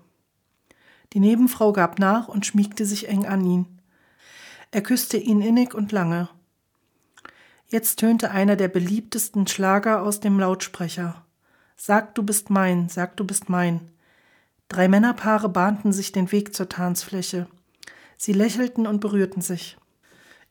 [1.13, 3.79] die Nebenfrau gab nach und schmiegte sich eng an ihn.
[4.71, 6.27] Er küsste ihn innig und lange.
[7.69, 11.23] Jetzt tönte einer der beliebtesten Schlager aus dem Lautsprecher.
[11.77, 13.89] Sag, du bist mein, sag, du bist mein.
[14.67, 17.47] Drei Männerpaare bahnten sich den Weg zur Tanzfläche.
[18.17, 19.77] Sie lächelten und berührten sich.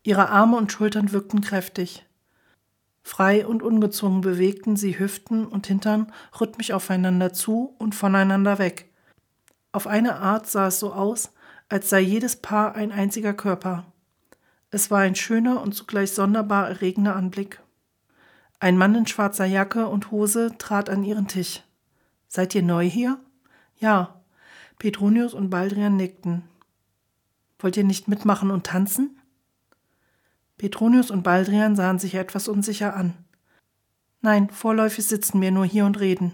[0.02, 2.06] Ihre Arme und Schultern wirkten kräftig.
[3.02, 8.90] Frei und ungezwungen bewegten sie Hüften und Hintern rhythmisch aufeinander zu und voneinander weg.
[9.72, 11.32] Auf eine Art sah es so aus,
[11.68, 13.84] als sei jedes Paar ein einziger Körper.
[14.70, 17.60] Es war ein schöner und zugleich sonderbar erregender Anblick.
[18.58, 21.62] Ein Mann in schwarzer Jacke und Hose trat an ihren Tisch.
[22.28, 23.18] Seid ihr neu hier?
[23.78, 24.20] Ja.
[24.78, 26.42] Petronius und Baldrian nickten.
[27.58, 29.18] Wollt ihr nicht mitmachen und tanzen?
[30.58, 33.14] Petronius und Baldrian sahen sich etwas unsicher an.
[34.20, 36.32] Nein, vorläufig sitzen wir nur hier und reden.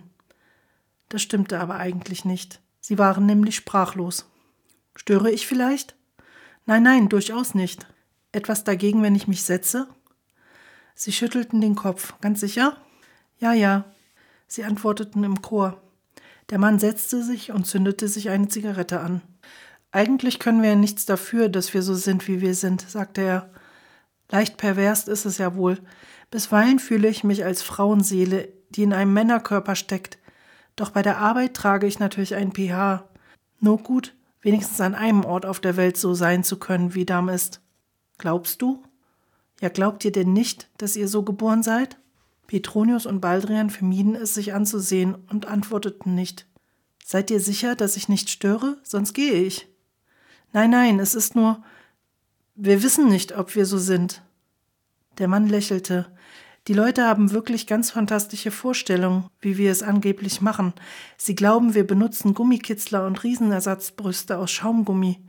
[1.09, 2.61] Das stimmte aber eigentlich nicht.
[2.81, 4.29] Sie waren nämlich sprachlos.
[4.97, 5.95] Störe ich vielleicht?
[6.67, 7.87] Nein, nein, durchaus nicht.
[8.33, 9.89] Etwas dagegen, wenn ich mich setze?
[10.95, 12.15] Sie schüttelten den Kopf.
[12.21, 12.77] Ganz sicher?
[13.39, 13.85] Ja, ja.
[14.47, 15.81] Sie antworteten im Chor.
[16.51, 19.23] Der Mann setzte sich und zündete sich eine Zigarette an.
[19.91, 23.51] Eigentlich können wir ja nichts dafür, dass wir so sind, wie wir sind, sagte er.
[24.31, 25.79] Leicht pervers ist es ja wohl.
[26.31, 30.19] Bisweilen fühle ich mich als Frauenseele, die in einem Männerkörper steckt,
[30.77, 33.05] doch bei der Arbeit trage ich natürlich ein pH.
[33.61, 37.29] Nur gut, wenigstens an einem Ort auf der Welt so sein zu können, wie Dam
[37.29, 37.61] ist.
[38.19, 38.83] Glaubst du?
[39.61, 41.99] Ja, glaubt ihr denn nicht, dass ihr so geboren seid?
[42.53, 46.47] Petronius und Baldrian vermieden es, sich anzusehen und antworteten nicht.
[47.03, 48.77] Seid ihr sicher, dass ich nicht störe?
[48.83, 49.69] Sonst gehe ich.
[50.53, 51.65] Nein, nein, es ist nur.
[52.55, 54.21] Wir wissen nicht, ob wir so sind.
[55.17, 56.15] Der Mann lächelte.
[56.69, 60.75] Die Leute haben wirklich ganz fantastische Vorstellungen, wie wir es angeblich machen.
[61.17, 65.25] Sie glauben, wir benutzen Gummikitzler und Riesenersatzbrüste aus Schaumgummi.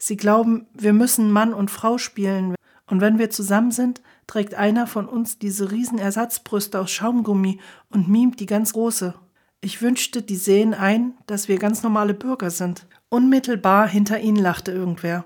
[0.00, 2.56] Sie glauben, wir müssen Mann und Frau spielen.
[2.86, 7.60] Und wenn wir zusammen sind, trägt einer von uns diese Riesenersatzbrüste aus Schaumgummi
[7.90, 9.14] und mimt die ganz große.
[9.60, 12.86] Ich wünschte, die sehen ein, dass wir ganz normale Bürger sind.
[13.08, 15.24] Unmittelbar hinter ihnen lachte irgendwer.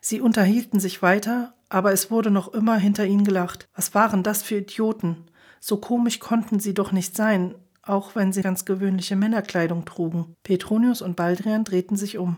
[0.00, 3.68] Sie unterhielten sich weiter, aber es wurde noch immer hinter ihnen gelacht.
[3.74, 5.26] Was waren das für Idioten?
[5.60, 10.34] So komisch konnten sie doch nicht sein, auch wenn sie ganz gewöhnliche Männerkleidung trugen.
[10.44, 12.36] Petronius und Baldrian drehten sich um.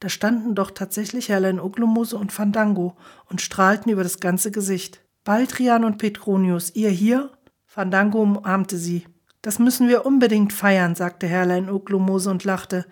[0.00, 5.02] Da standen doch tatsächlich Herlein Uglumose und Fandango und strahlten über das ganze Gesicht.
[5.28, 7.28] Baldrian und Petronius, ihr hier?
[7.66, 9.04] Fandango umarmte sie.
[9.42, 12.86] Das müssen wir unbedingt feiern, sagte Herrlein Uglumose und lachte.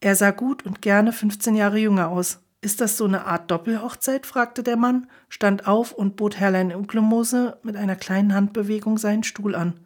[0.00, 2.38] Er sah gut und gerne 15 Jahre jünger aus.
[2.62, 4.24] Ist das so eine Art Doppelhochzeit?
[4.24, 9.54] fragte der Mann, stand auf und bot Herrlein Uglumose mit einer kleinen Handbewegung seinen Stuhl
[9.54, 9.78] an.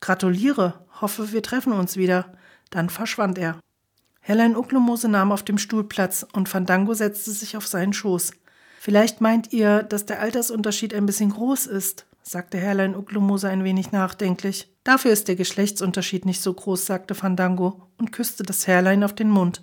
[0.00, 2.32] Gratuliere, hoffe, wir treffen uns wieder.
[2.70, 3.60] Dann verschwand er.
[4.18, 8.32] Herrlein Uglumose nahm auf dem Stuhl Platz und Fandango setzte sich auf seinen Schoß.
[8.88, 13.92] Vielleicht meint ihr, dass der Altersunterschied ein bisschen groß ist, sagte Herrlein Uglumose ein wenig
[13.92, 14.72] nachdenklich.
[14.82, 19.28] Dafür ist der Geschlechtsunterschied nicht so groß, sagte Fandango und küsste das Herrlein auf den
[19.28, 19.62] Mund.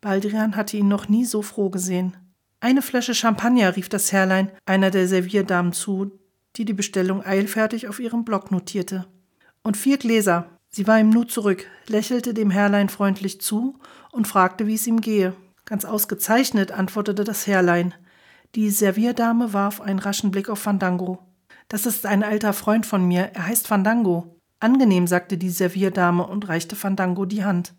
[0.00, 2.16] Baldrian hatte ihn noch nie so froh gesehen.
[2.60, 6.10] Eine Flasche Champagner, rief das Herrlein einer der Servierdamen zu,
[6.56, 9.04] die die Bestellung eilfertig auf ihrem Block notierte.
[9.62, 13.78] Und vier Gläser, Sie war ihm nu zurück, lächelte dem Herrlein freundlich zu
[14.12, 15.34] und fragte, wie es ihm gehe.
[15.68, 17.92] Ganz ausgezeichnet, antwortete das Herrlein.
[18.54, 21.18] Die Servierdame warf einen raschen Blick auf Fandango.
[21.68, 24.40] Das ist ein alter Freund von mir, er heißt Fandango.
[24.60, 27.74] Angenehm, sagte die Servierdame und reichte Fandango die Hand.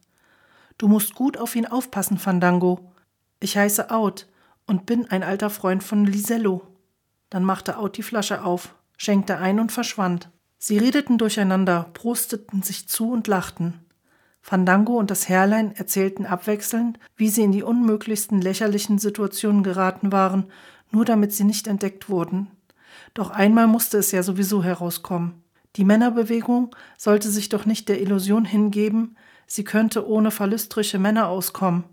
[0.78, 2.93] Du musst gut auf ihn aufpassen, Fandango.
[3.39, 4.28] Ich heiße Out
[4.67, 6.62] und bin ein alter Freund von Lisello.
[7.32, 10.30] Dann machte Out die Flasche auf, schenkte ein und verschwand.
[10.60, 13.84] Sie redeten durcheinander, prosteten sich zu und lachten.
[14.50, 20.46] Fandango und das Herrlein erzählten abwechselnd, wie sie in die unmöglichsten lächerlichen Situationen geraten waren,
[20.90, 22.48] nur damit sie nicht entdeckt wurden.
[23.14, 25.44] Doch einmal musste es ja sowieso herauskommen.
[25.76, 31.84] Die Männerbewegung sollte sich doch nicht der Illusion hingeben, sie könnte ohne phallystrische Männer auskommen.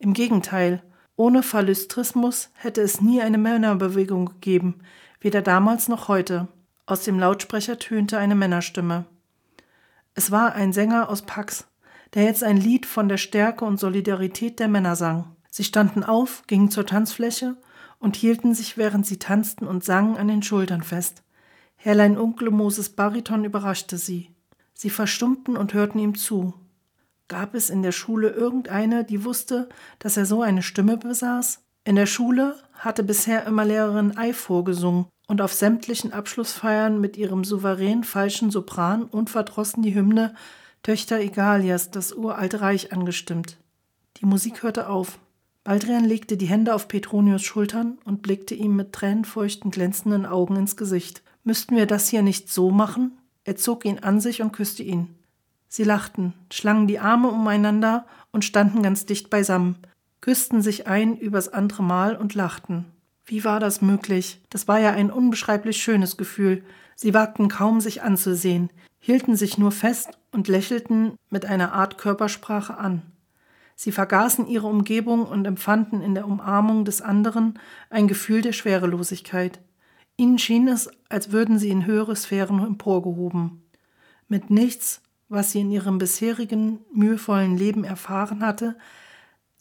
[0.00, 0.82] Im Gegenteil,
[1.14, 4.80] ohne Phallystrismus hätte es nie eine Männerbewegung gegeben,
[5.20, 6.48] weder damals noch heute.
[6.84, 9.04] Aus dem Lautsprecher tönte eine Männerstimme.
[10.16, 11.68] Es war ein Sänger aus Pax,
[12.14, 15.36] der jetzt ein Lied von der Stärke und Solidarität der Männer sang.
[15.50, 17.56] Sie standen auf, gingen zur Tanzfläche
[17.98, 21.22] und hielten sich, während sie tanzten und sangen, an den Schultern fest.
[21.76, 24.30] Herrlein Unkle Moses Bariton überraschte sie.
[24.74, 26.54] Sie verstummten und hörten ihm zu.
[27.28, 31.60] Gab es in der Schule irgendeine, die wusste, dass er so eine Stimme besaß?
[31.84, 37.44] In der Schule hatte bisher immer Lehrerin Ei vorgesungen und auf sämtlichen Abschlussfeiern mit ihrem
[37.44, 40.34] souverän falschen Sopran unverdrossen die Hymne
[40.82, 43.56] Töchter Egalias, das uralte Reich angestimmt.
[44.16, 45.20] Die Musik hörte auf.
[45.62, 50.76] Baldrian legte die Hände auf Petronius Schultern und blickte ihm mit tränenfeuchten, glänzenden Augen ins
[50.76, 51.22] Gesicht.
[51.44, 53.16] Müssten wir das hier nicht so machen?
[53.44, 55.14] Er zog ihn an sich und küsste ihn.
[55.68, 59.76] Sie lachten, schlangen die Arme umeinander und standen ganz dicht beisammen,
[60.20, 62.86] küssten sich ein übers andere Mal und lachten.
[63.24, 64.40] Wie war das möglich?
[64.50, 66.64] Das war ja ein unbeschreiblich schönes Gefühl.
[66.96, 68.68] Sie wagten kaum, sich anzusehen,
[69.02, 73.02] hielten sich nur fest und lächelten mit einer Art Körpersprache an.
[73.74, 77.58] Sie vergaßen ihre Umgebung und empfanden in der Umarmung des anderen
[77.90, 79.60] ein Gefühl der Schwerelosigkeit.
[80.16, 83.62] Ihnen schien es, als würden sie in höhere Sphären emporgehoben.
[84.28, 88.76] Mit nichts, was sie in ihrem bisherigen mühevollen Leben erfahren hatte,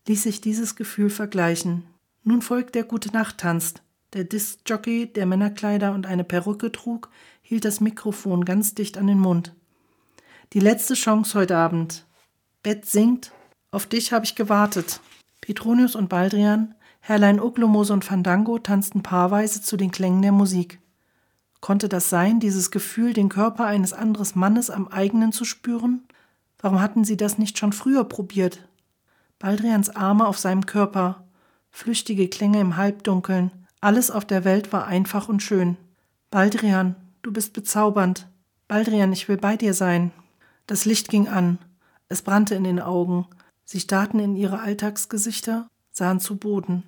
[0.07, 1.85] ließ sich dieses Gefühl vergleichen.
[2.23, 3.73] Nun folgt der Gute-Nacht-Tanz.
[4.13, 7.09] Der Diskjockey, der Männerkleider und eine Perücke trug,
[7.51, 9.53] hielt das Mikrofon ganz dicht an den Mund.
[10.53, 12.05] Die letzte Chance heute Abend.
[12.63, 13.33] Bett singt.
[13.71, 15.01] Auf dich habe ich gewartet.
[15.41, 20.79] Petronius und Baldrian, Herrlein Uglomose und Fandango tanzten paarweise zu den Klängen der Musik.
[21.59, 26.05] Konnte das sein, dieses Gefühl, den Körper eines anderen Mannes am eigenen zu spüren?
[26.57, 28.65] Warum hatten sie das nicht schon früher probiert?
[29.39, 31.25] Baldrians Arme auf seinem Körper,
[31.69, 35.75] flüchtige Klänge im Halbdunkeln, alles auf der Welt war einfach und schön.
[36.29, 38.27] Baldrian, du bist bezaubernd.
[38.67, 40.11] Baldrian, ich will bei dir sein.
[40.67, 41.57] Das Licht ging an,
[42.07, 43.27] es brannte in den Augen,
[43.63, 46.83] sie starrten in ihre Alltagsgesichter, sahen zu Boden.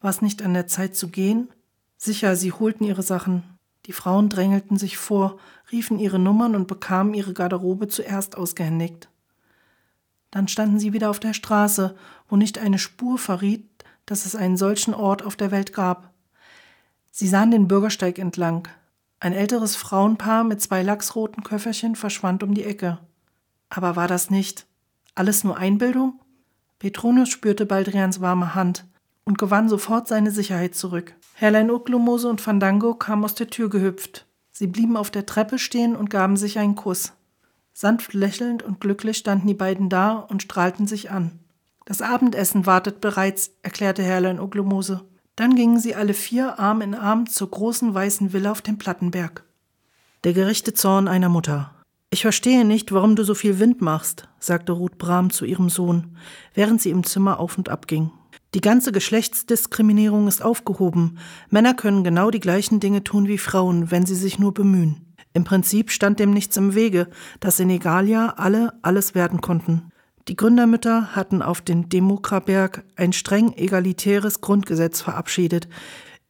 [0.00, 1.48] War es nicht an der Zeit zu gehen?
[1.96, 3.44] Sicher, sie holten ihre Sachen.
[3.86, 5.38] Die Frauen drängelten sich vor,
[5.70, 9.08] riefen ihre Nummern und bekamen ihre Garderobe zuerst ausgehändigt.
[10.30, 11.94] Dann standen sie wieder auf der Straße,
[12.28, 13.68] wo nicht eine Spur verriet,
[14.06, 16.12] dass es einen solchen Ort auf der Welt gab.
[17.10, 18.68] Sie sahen den Bürgersteig entlang.
[19.22, 22.98] Ein älteres Frauenpaar mit zwei lachsroten Köfferchen verschwand um die Ecke.
[23.68, 24.66] Aber war das nicht
[25.14, 26.20] alles nur Einbildung?
[26.80, 28.84] Petronius spürte Baldrians warme Hand
[29.24, 31.14] und gewann sofort seine Sicherheit zurück.
[31.34, 34.26] Herrlein Uklumose und Fandango kamen aus der Tür gehüpft.
[34.50, 37.12] Sie blieben auf der Treppe stehen und gaben sich einen Kuss.
[37.72, 41.38] Sanft lächelnd und glücklich standen die beiden da und strahlten sich an.
[41.84, 45.04] Das Abendessen wartet bereits, erklärte Herrlein Oglomose.
[45.36, 49.44] Dann gingen sie alle vier Arm in Arm zur großen weißen Villa auf dem Plattenberg.
[50.24, 51.74] Der gerechte Zorn einer Mutter.
[52.10, 56.18] Ich verstehe nicht, warum du so viel Wind machst, sagte Ruth Brahm zu ihrem Sohn,
[56.52, 58.10] während sie im Zimmer auf und ab ging.
[58.54, 61.18] Die ganze Geschlechtsdiskriminierung ist aufgehoben.
[61.48, 65.14] Männer können genau die gleichen Dinge tun wie Frauen, wenn sie sich nur bemühen.
[65.32, 67.08] Im Prinzip stand dem nichts im Wege,
[67.40, 69.91] dass in Egalia alle alles werden konnten.
[70.28, 75.68] Die Gründermütter hatten auf den Demokraberg ein streng egalitäres Grundgesetz verabschiedet,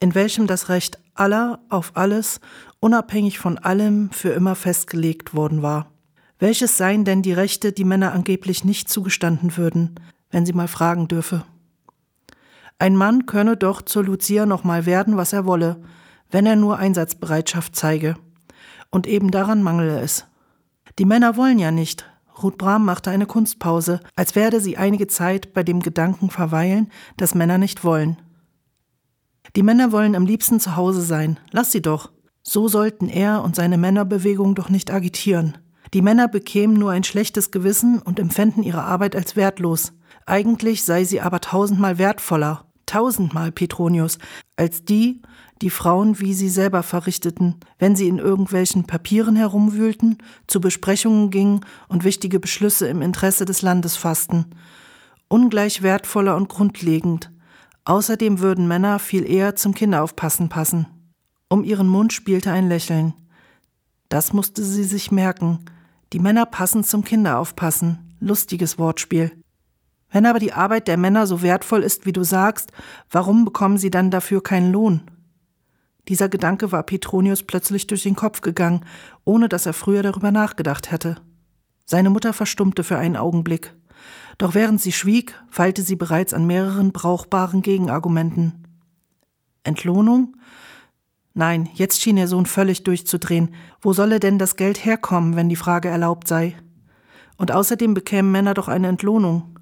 [0.01, 2.41] in welchem das Recht aller auf alles,
[2.81, 5.91] unabhängig von allem, für immer festgelegt worden war.
[6.39, 9.95] Welches seien denn die Rechte, die Männer angeblich nicht zugestanden würden,
[10.31, 11.45] wenn sie mal fragen dürfe?
[12.79, 15.81] Ein Mann könne doch zur Lucia noch mal werden, was er wolle,
[16.31, 18.17] wenn er nur Einsatzbereitschaft zeige.
[18.91, 20.27] Und eben daran mangele es.
[20.99, 22.12] Die Männer wollen ja nicht,
[22.43, 27.35] Ruth Brahm machte eine Kunstpause, als werde sie einige Zeit bei dem Gedanken verweilen, dass
[27.35, 28.21] Männer nicht wollen.
[29.57, 32.11] Die Männer wollen am liebsten zu Hause sein, lass sie doch.
[32.43, 35.59] So sollten er und seine Männerbewegung doch nicht agitieren.
[35.95, 39.93] Die Männer bekämen nur ein schlechtes Gewissen und empfänden ihre Arbeit als wertlos.
[40.27, 44.19] Eigentlich sei sie aber tausendmal wertvoller, tausendmal Petronius,
[44.57, 45.23] als die,
[45.63, 51.61] die Frauen wie sie selber verrichteten, wenn sie in irgendwelchen Papieren herumwühlten, zu Besprechungen gingen
[51.89, 54.47] und wichtige Beschlüsse im Interesse des Landes fassten.
[55.29, 57.31] Ungleich wertvoller und grundlegend.
[57.85, 60.87] Außerdem würden Männer viel eher zum Kinderaufpassen passen.
[61.49, 63.15] Um ihren Mund spielte ein Lächeln.
[64.09, 65.61] Das musste sie sich merken.
[66.13, 68.17] Die Männer passen zum Kinderaufpassen.
[68.21, 69.33] Lustiges Wortspiel.
[70.11, 72.73] Wenn aber die Arbeit der Männer so wertvoll ist, wie du sagst,
[73.11, 75.03] warum bekommen sie dann dafür keinen Lohn?
[76.09, 78.85] Dieser Gedanke war Petronius plötzlich durch den Kopf gegangen,
[79.25, 81.17] ohne dass er früher darüber nachgedacht hätte.
[81.85, 83.75] Seine Mutter verstummte für einen Augenblick.
[84.39, 88.67] Doch während sie schwieg, feilte sie bereits an mehreren brauchbaren Gegenargumenten.
[89.63, 90.37] Entlohnung?
[91.35, 93.55] Nein, jetzt schien ihr Sohn völlig durchzudrehen.
[93.81, 96.57] Wo solle denn das Geld herkommen, wenn die Frage erlaubt sei?
[97.37, 99.59] Und außerdem bekämen Männer doch eine Entlohnung.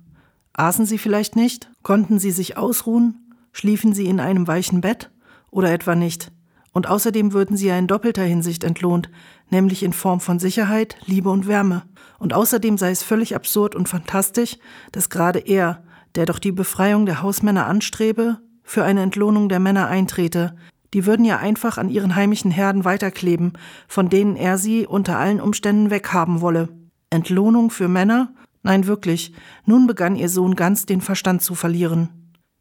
[0.52, 1.70] Aßen sie vielleicht nicht?
[1.82, 3.32] Konnten sie sich ausruhen?
[3.52, 5.09] Schliefen sie in einem weichen Bett?
[5.50, 6.32] Oder etwa nicht?
[6.72, 9.10] Und außerdem würden sie ja in doppelter Hinsicht entlohnt,
[9.50, 11.82] nämlich in Form von Sicherheit, Liebe und Wärme.
[12.18, 14.56] Und außerdem sei es völlig absurd und fantastisch,
[14.92, 15.82] dass gerade er,
[16.14, 20.54] der doch die Befreiung der Hausmänner anstrebe, für eine Entlohnung der Männer eintrete.
[20.94, 23.54] Die würden ja einfach an ihren heimischen Herden weiterkleben,
[23.88, 26.68] von denen er sie unter allen Umständen weghaben wolle.
[27.10, 28.32] Entlohnung für Männer?
[28.62, 29.32] Nein, wirklich.
[29.66, 32.19] Nun begann ihr Sohn ganz den Verstand zu verlieren.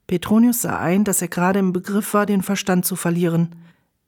[0.09, 3.53] Petronius sah ein, dass er gerade im Begriff war, den Verstand zu verlieren.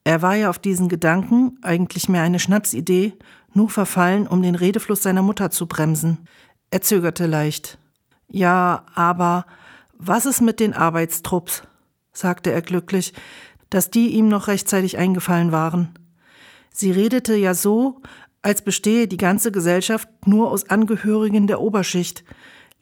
[0.04, 3.14] Er war ja auf diesen Gedanken, eigentlich mehr eine Schnapsidee,
[3.54, 6.28] nur verfallen, um den Redefluss seiner Mutter zu bremsen.
[6.72, 7.78] Er zögerte leicht.
[8.30, 9.46] Ja, aber
[9.94, 11.62] was ist mit den Arbeitstrupps?
[12.12, 13.14] sagte er glücklich,
[13.70, 15.90] dass die ihm noch rechtzeitig eingefallen waren.
[16.72, 18.02] Sie redete ja so,
[18.42, 22.24] als bestehe die ganze Gesellschaft nur aus Angehörigen der Oberschicht,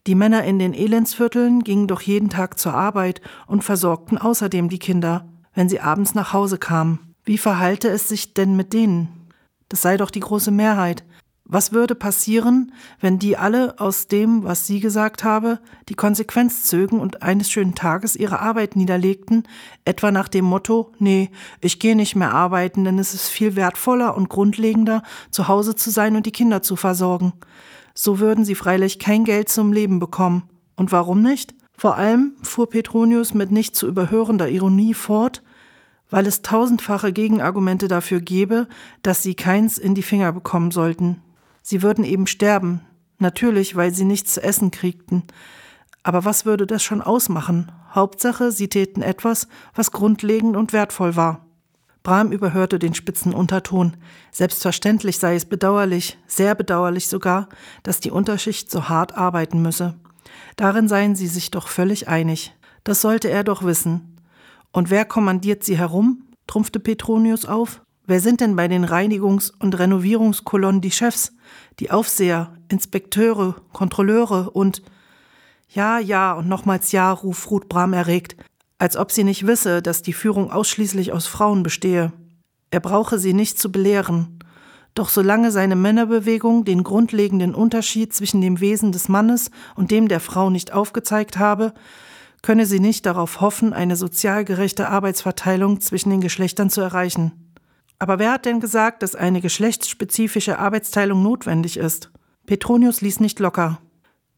[0.09, 4.79] die Männer in den Elendsvierteln gingen doch jeden Tag zur Arbeit und versorgten außerdem die
[4.79, 7.13] Kinder, wenn sie abends nach Hause kamen.
[7.25, 9.29] Wie verhalte es sich denn mit denen?
[9.67, 11.03] Das sei doch die große Mehrheit.
[11.45, 16.99] Was würde passieren, wenn die alle aus dem, was sie gesagt habe, die Konsequenz zögen
[16.99, 19.43] und eines schönen Tages ihre Arbeit niederlegten,
[19.85, 21.29] etwa nach dem Motto, nee,
[21.61, 25.91] ich gehe nicht mehr arbeiten, denn es ist viel wertvoller und grundlegender, zu Hause zu
[25.91, 27.33] sein und die Kinder zu versorgen
[28.01, 30.43] so würden sie freilich kein Geld zum Leben bekommen.
[30.77, 31.53] Und warum nicht?
[31.77, 35.43] Vor allem, fuhr Petronius mit nicht zu überhörender Ironie fort,
[36.09, 38.69] weil es tausendfache Gegenargumente dafür gäbe,
[39.01, 41.21] dass sie keins in die Finger bekommen sollten.
[41.61, 42.79] Sie würden eben sterben,
[43.17, 45.23] natürlich, weil sie nichts zu essen kriegten.
[46.01, 47.69] Aber was würde das schon ausmachen?
[47.93, 51.48] Hauptsache, sie täten etwas, was grundlegend und wertvoll war.
[52.09, 53.95] Bram überhörte den spitzen Unterton.
[54.31, 57.49] Selbstverständlich sei es bedauerlich, sehr bedauerlich sogar,
[57.83, 59.93] dass die Unterschicht so hart arbeiten müsse.
[60.55, 62.51] Darin seien sie sich doch völlig einig.
[62.83, 64.15] Das sollte er doch wissen.
[64.71, 66.23] Und wer kommandiert sie herum?
[66.47, 67.83] trumpfte Petronius auf.
[68.07, 71.33] Wer sind denn bei den Reinigungs- und Renovierungskolonnen die Chefs,
[71.79, 74.81] die Aufseher, Inspekteure, Kontrolleure und
[75.67, 78.35] Ja, ja und nochmals Ja, ruft Ruth Bram erregt
[78.79, 82.11] als ob sie nicht wisse, dass die Führung ausschließlich aus Frauen bestehe.
[82.71, 84.39] Er brauche sie nicht zu belehren.
[84.95, 90.19] Doch solange seine Männerbewegung den grundlegenden Unterschied zwischen dem Wesen des Mannes und dem der
[90.19, 91.73] Frau nicht aufgezeigt habe,
[92.41, 97.53] könne sie nicht darauf hoffen, eine sozial gerechte Arbeitsverteilung zwischen den Geschlechtern zu erreichen.
[97.99, 102.11] Aber wer hat denn gesagt, dass eine geschlechtsspezifische Arbeitsteilung notwendig ist?
[102.45, 103.81] Petronius ließ nicht locker.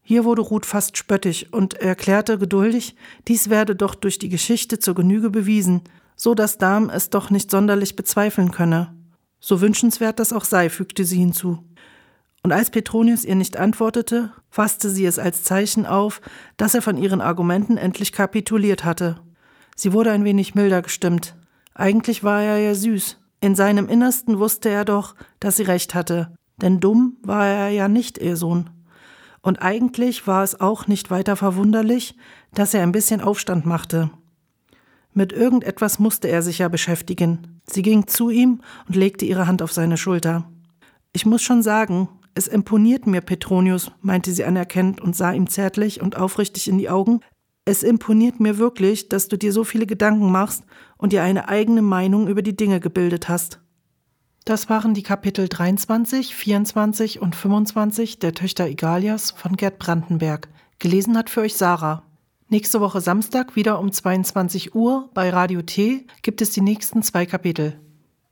[0.02, 2.96] Hier wurde Ruth fast spöttisch und erklärte geduldig,
[3.28, 5.82] dies werde doch durch die Geschichte zur Genüge bewiesen,
[6.16, 8.94] so dass Darm es doch nicht sonderlich bezweifeln könne.
[9.40, 11.64] So wünschenswert das auch sei, fügte sie hinzu.
[12.42, 16.20] Und als Petronius ihr nicht antwortete, fasste sie es als Zeichen auf,
[16.56, 19.20] dass er von ihren Argumenten endlich kapituliert hatte.
[19.76, 21.36] Sie wurde ein wenig milder gestimmt.
[21.74, 23.18] Eigentlich war er ja süß.
[23.40, 27.88] In seinem Innersten wusste er doch, dass sie recht hatte, denn dumm war er ja
[27.88, 28.70] nicht ihr Sohn.
[29.42, 32.16] Und eigentlich war es auch nicht weiter verwunderlich,
[32.54, 34.10] dass er ein bisschen Aufstand machte.
[35.14, 37.60] Mit irgendetwas musste er sich ja beschäftigen.
[37.66, 40.50] Sie ging zu ihm und legte ihre Hand auf seine Schulter.
[41.12, 46.00] Ich muss schon sagen, es imponiert mir, Petronius, meinte sie anerkennend und sah ihm zärtlich
[46.00, 47.20] und aufrichtig in die Augen.
[47.66, 50.64] Es imponiert mir wirklich, dass du dir so viele Gedanken machst
[50.96, 53.61] und dir eine eigene Meinung über die Dinge gebildet hast.
[54.44, 60.48] Das waren die Kapitel 23, 24 und 25 der Töchter Igalias von Gerd Brandenberg.
[60.80, 62.02] Gelesen hat für euch Sarah.
[62.48, 67.24] Nächste Woche Samstag wieder um 22 Uhr bei Radio T gibt es die nächsten zwei
[67.24, 67.78] Kapitel.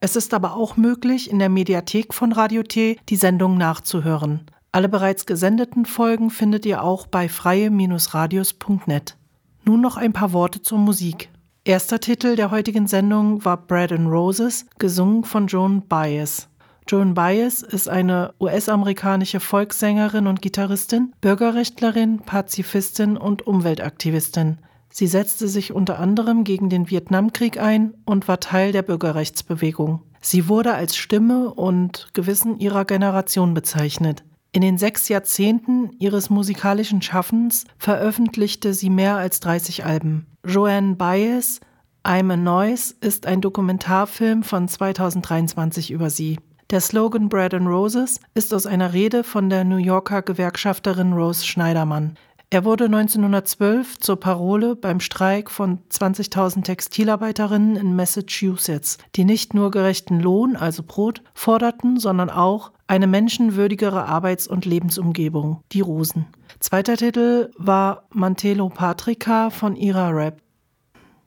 [0.01, 4.47] Es ist aber auch möglich, in der Mediathek von Radio T die Sendung nachzuhören.
[4.73, 9.17] Alle bereits gesendeten Folgen findet ihr auch bei freie-radios.net.
[9.65, 11.30] Nun noch ein paar Worte zur Musik.
[11.65, 16.49] Erster Titel der heutigen Sendung war Bread and Roses, gesungen von Joan Baez.
[16.89, 24.57] Joan Baez ist eine US-amerikanische Volkssängerin und Gitarristin, Bürgerrechtlerin, Pazifistin und Umweltaktivistin.
[24.89, 30.01] Sie setzte sich unter anderem gegen den Vietnamkrieg ein und war Teil der Bürgerrechtsbewegung.
[30.23, 34.25] Sie wurde als Stimme und Gewissen ihrer Generation bezeichnet.
[34.53, 40.27] In den sechs Jahrzehnten ihres musikalischen Schaffens veröffentlichte sie mehr als 30 Alben.
[40.45, 41.61] Joanne Baez,
[42.05, 46.39] I'm a Noise ist ein Dokumentarfilm von 2023 über sie.
[46.71, 51.45] Der Slogan Bread and Roses ist aus einer Rede von der New Yorker Gewerkschafterin Rose
[51.45, 52.17] Schneidermann.
[52.53, 59.71] Er wurde 1912 zur Parole beim Streik von 20.000 Textilarbeiterinnen in Massachusetts, die nicht nur
[59.71, 66.27] gerechten Lohn, also Brot, forderten, sondern auch eine menschenwürdigere Arbeits- und Lebensumgebung, die Rosen.
[66.59, 70.43] Zweiter Titel war Mantelo Patrica von Ira Rap.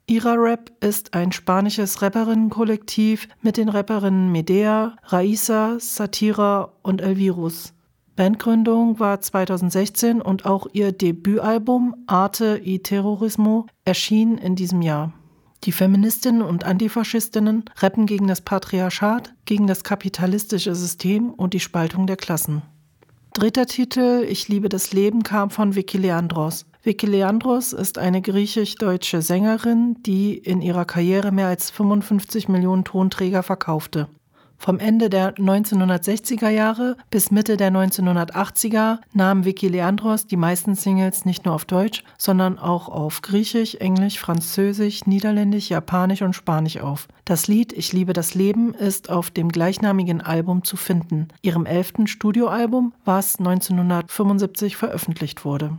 [0.06, 7.72] Ira Rap ist ein spanisches Rapperinnenkollektiv mit den Rapperinnen Medea, Raisa, Satira und Elvirus.
[8.16, 15.12] Bandgründung war 2016 und auch ihr Debütalbum Arte y Terrorismo erschien in diesem Jahr.
[15.64, 22.06] Die Feministinnen und Antifaschistinnen rappen gegen das Patriarchat, gegen das kapitalistische System und die Spaltung
[22.06, 22.62] der Klassen.
[23.32, 26.66] Dritter Titel Ich liebe das Leben kam von Vicky Leandros.
[26.84, 33.42] Vicky Leandros ist eine griechisch-deutsche Sängerin, die in ihrer Karriere mehr als 55 Millionen Tonträger
[33.42, 34.06] verkaufte.
[34.58, 41.24] Vom Ende der 1960er Jahre bis Mitte der 1980er nahm Vicky Leandros die meisten Singles
[41.24, 47.08] nicht nur auf Deutsch, sondern auch auf Griechisch, Englisch, Französisch, Niederländisch, Japanisch und Spanisch auf.
[47.24, 52.06] Das Lied Ich liebe das Leben ist auf dem gleichnamigen Album zu finden, ihrem elften
[52.06, 55.78] Studioalbum, was 1975 veröffentlicht wurde.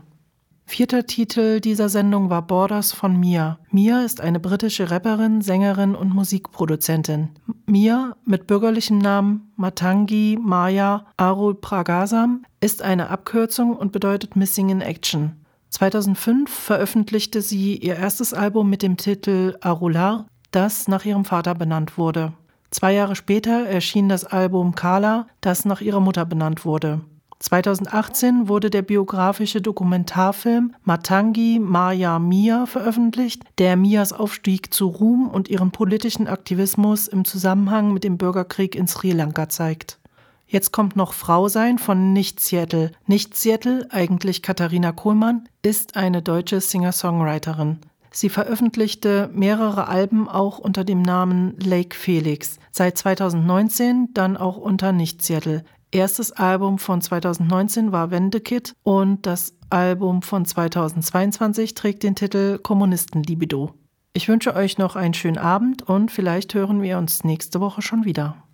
[0.67, 3.59] Vierter Titel dieser Sendung war Borders von Mia.
[3.69, 7.29] Mia ist eine britische Rapperin, Sängerin und Musikproduzentin.
[7.67, 14.81] Mia mit bürgerlichem Namen Matangi Maya Arul Pragasam ist eine Abkürzung und bedeutet Missing in
[14.81, 15.33] Action.
[15.69, 21.97] 2005 veröffentlichte sie ihr erstes Album mit dem Titel Arular, das nach ihrem Vater benannt
[21.97, 22.33] wurde.
[22.71, 27.01] Zwei Jahre später erschien das Album Kala, das nach ihrer Mutter benannt wurde.
[27.45, 35.47] 2018 wurde der biografische Dokumentarfilm Matangi Maya Mia veröffentlicht, der Mias Aufstieg zu Ruhm und
[35.47, 39.99] ihren politischen Aktivismus im Zusammenhang mit dem Bürgerkrieg in Sri Lanka zeigt.
[40.47, 42.91] Jetzt kommt noch Frau sein von Nicht Seattle.
[43.05, 47.77] Nicht Seattle, eigentlich Katharina Kohlmann, ist eine deutsche Singer-Songwriterin.
[48.09, 52.59] Sie veröffentlichte mehrere Alben auch unter dem Namen Lake Felix.
[52.71, 55.65] Seit 2019 dann auch unter Nicht Seattle
[55.95, 63.73] erstes Album von 2019 war Wendekit und das Album von 2022 trägt den Titel Kommunistenlibido.
[64.13, 68.03] Ich wünsche euch noch einen schönen Abend und vielleicht hören wir uns nächste Woche schon
[68.05, 68.44] wieder.